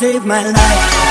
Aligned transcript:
Nobody's 0.00 0.20
gonna 0.20 0.22
save 0.22 0.26
my 0.26 0.52
life. 0.52 1.07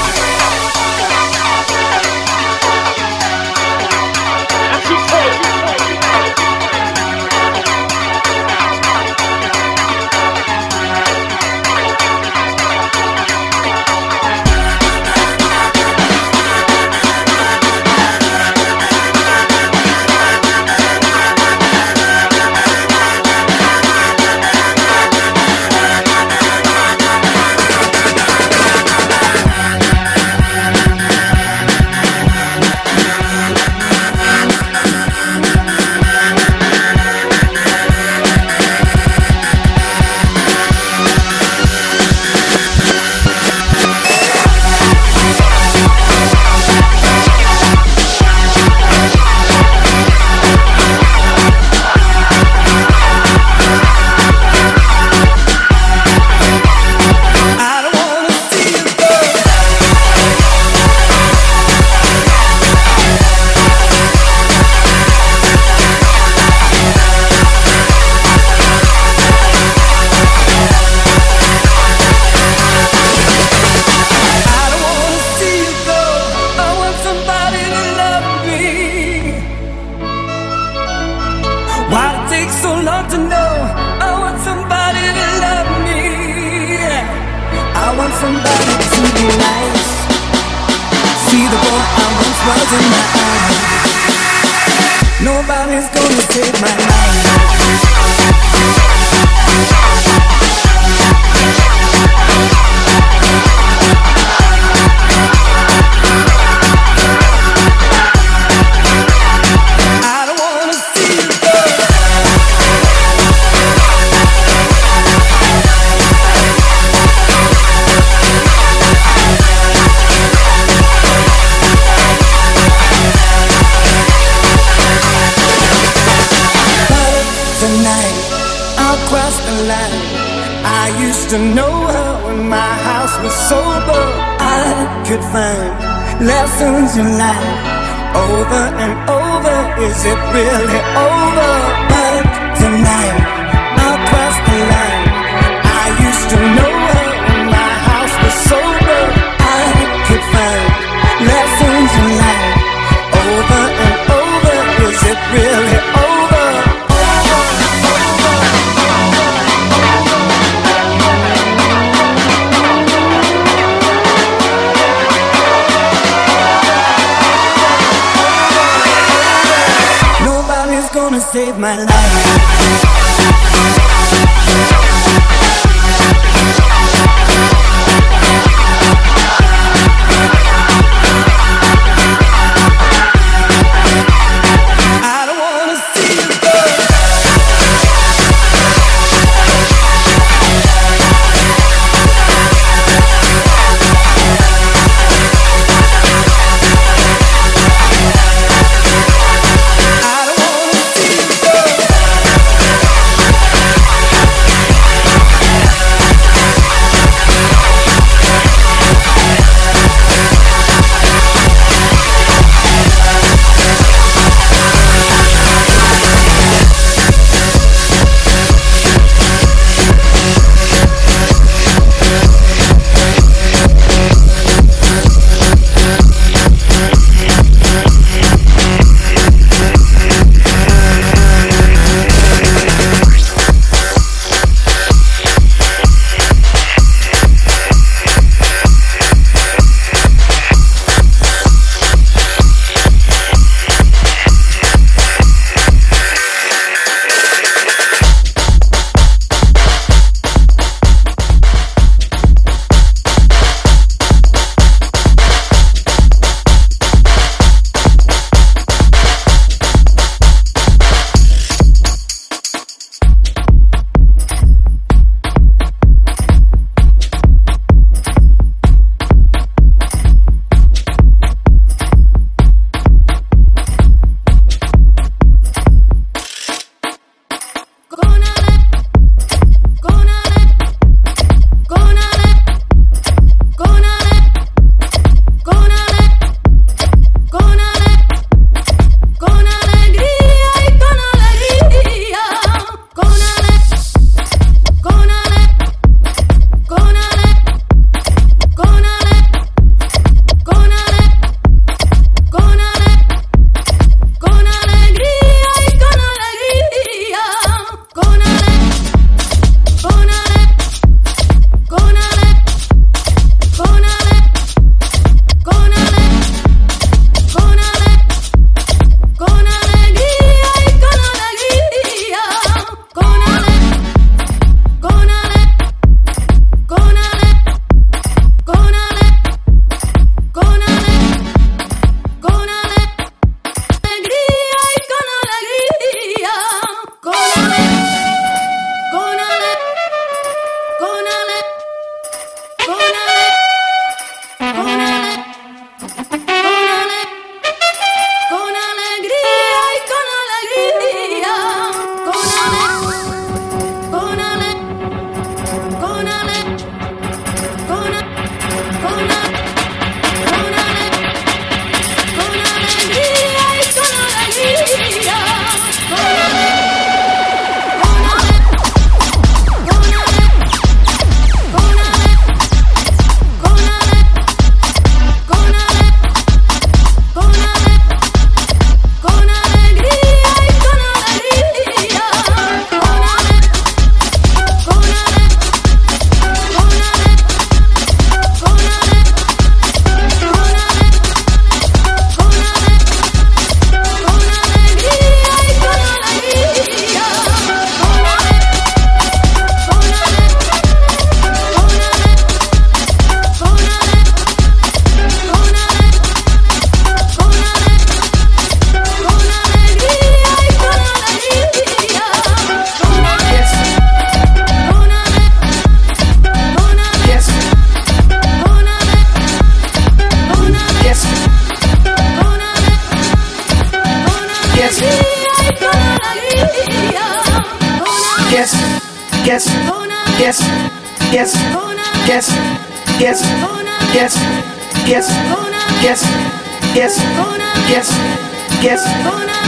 Guess, 438.62 438.84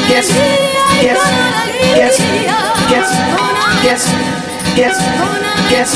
guess, 0.08 0.30
guess, 1.02 1.22
guess, 1.96 2.18
guess, 2.20 2.20
guess, 2.90 3.10
guess, 3.84 4.06
guess, 4.76 4.98
guess, 5.70 5.94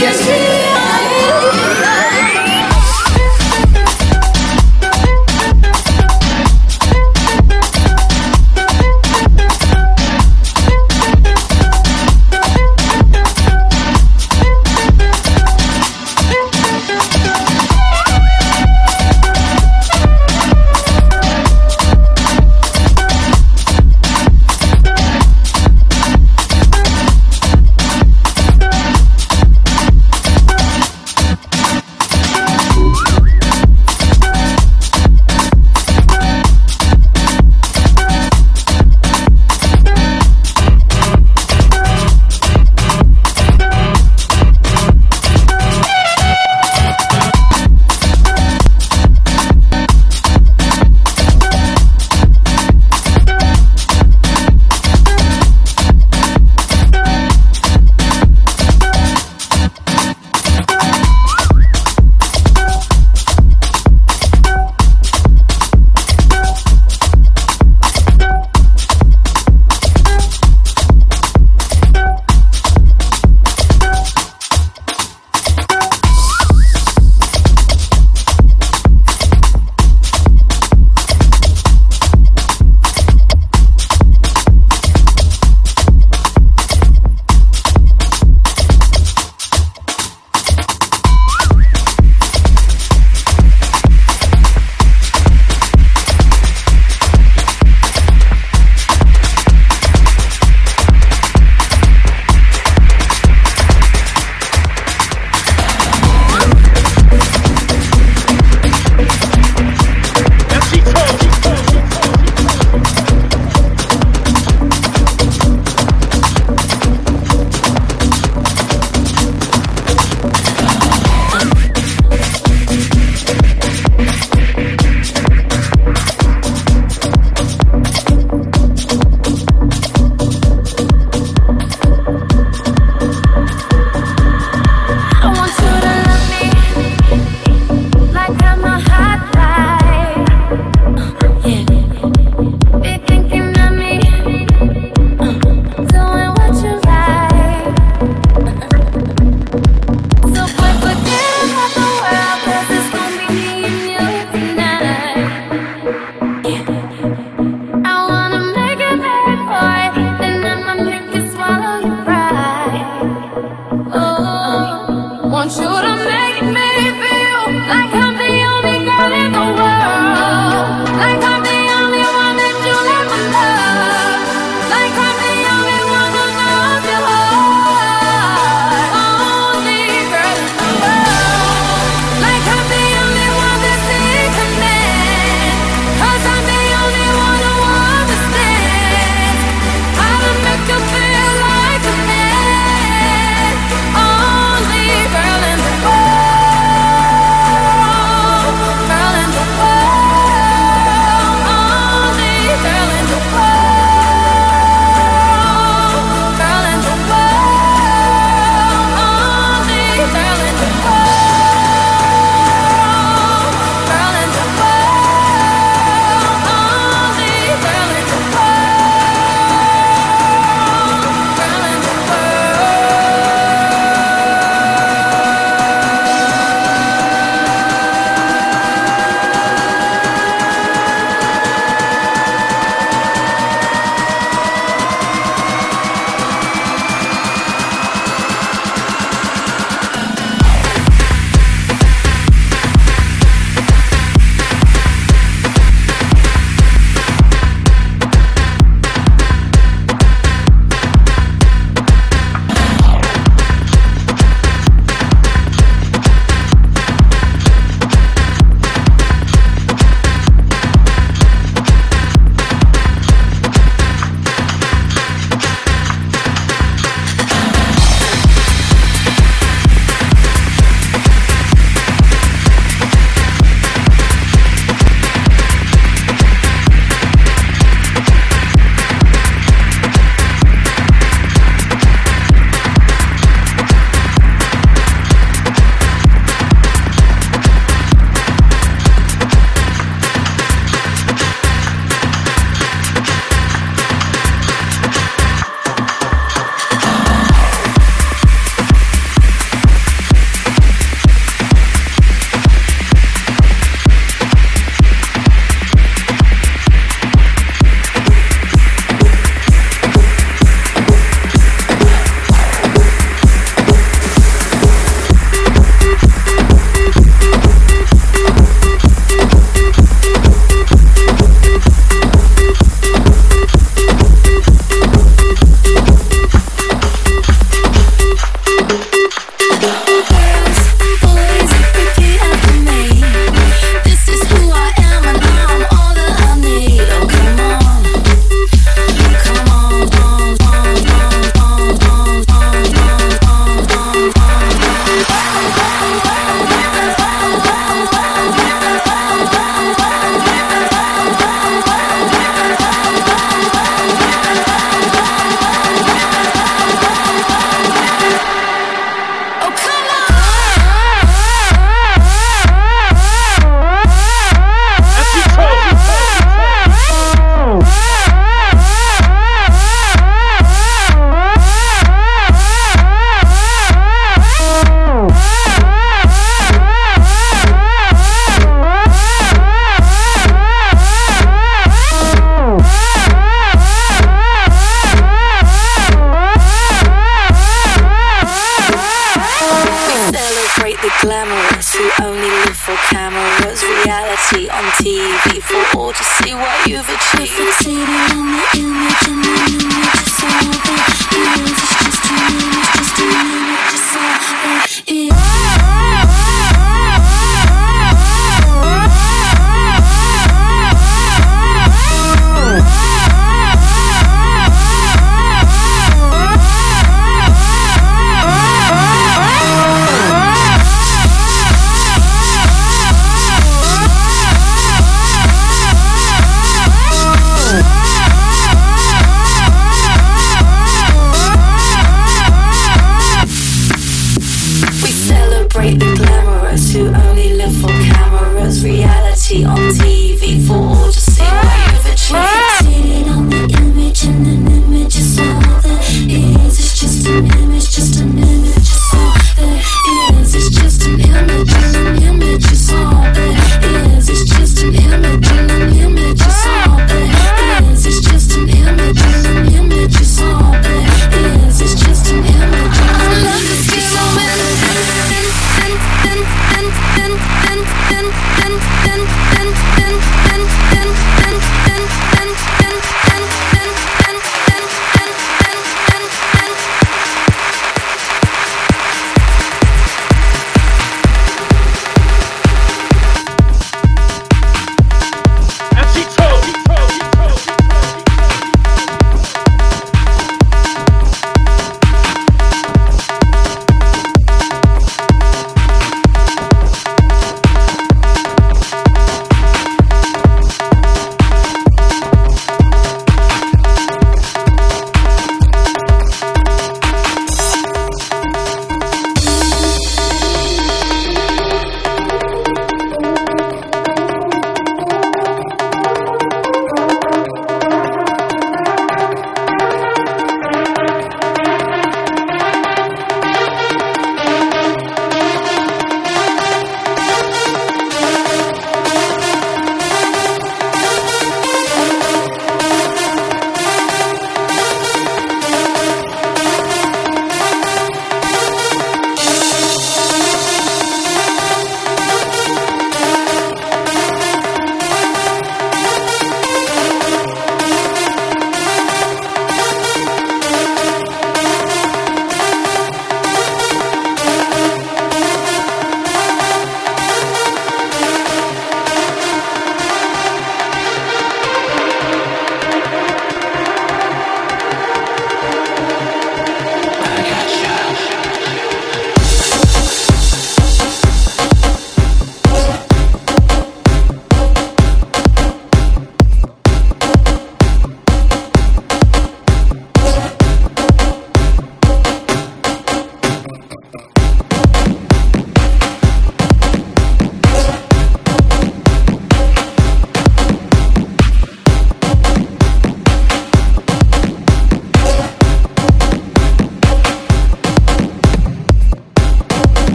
guess, 0.00 0.26
guess. 0.26 0.69